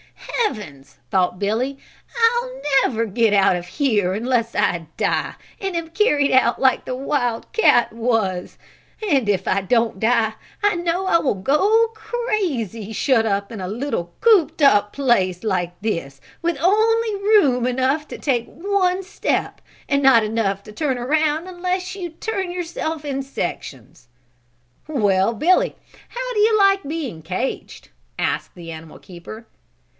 "Heavens!" 0.47 0.97
thought 1.11 1.37
Billy, 1.39 1.77
"I'll 2.19 2.61
never 2.83 3.05
get 3.05 3.33
out 3.33 3.55
of 3.55 3.67
here 3.67 4.13
unless 4.13 4.55
I 4.55 4.87
die 4.97 5.35
and 5.61 5.75
am 5.75 5.89
carried 5.89 6.31
out 6.31 6.59
like 6.59 6.83
the 6.85 6.95
wild 6.95 7.49
cat 7.53 7.93
was, 7.93 8.57
and 9.09 9.29
if 9.29 9.47
I 9.47 9.61
don't 9.61 9.99
die 9.99 10.33
I 10.63 10.75
know 10.75 11.05
I 11.05 11.19
will 11.19 11.35
go 11.35 11.89
crazy, 11.93 12.91
shut 12.91 13.25
up 13.27 13.51
in 13.51 13.61
a 13.61 13.67
little 13.67 14.13
cooped 14.19 14.63
up 14.63 14.91
place 14.93 15.43
like 15.43 15.79
this, 15.81 16.19
with 16.41 16.57
only 16.59 17.15
room 17.17 17.67
enough 17.67 18.07
to 18.09 18.17
take 18.17 18.47
one 18.47 19.03
step 19.03 19.61
and 19.87 20.01
not 20.01 20.23
enough 20.23 20.63
to 20.63 20.71
turn 20.71 20.97
around 20.97 21.47
unless 21.47 21.95
you 21.95 22.09
turn 22.09 22.49
yourself 22.51 23.05
in 23.05 23.21
sections." 23.21 24.07
"Well, 24.87 25.33
Billy, 25.35 25.75
how 26.09 26.33
do 26.33 26.39
you 26.39 26.57
like 26.57 26.83
being 26.83 27.21
caged?" 27.21 27.89
asked 28.17 28.55
the 28.55 28.71
animal 28.71 28.97
keeper. 28.97 29.45